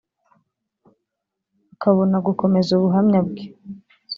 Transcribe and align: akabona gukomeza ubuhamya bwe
akabona 1.73 2.17
gukomeza 2.27 2.69
ubuhamya 2.77 3.19
bwe 3.27 3.43